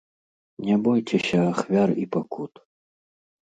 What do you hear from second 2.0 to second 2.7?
і пакут!